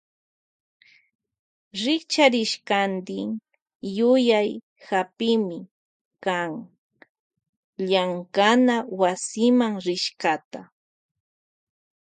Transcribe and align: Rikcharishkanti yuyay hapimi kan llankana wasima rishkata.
Rikcharishkanti 1.83 3.17
yuyay 3.97 4.49
hapimi 4.87 5.59
kan 6.25 6.51
llankana 7.87 8.75
wasima 8.99 9.67
rishkata. 9.85 10.61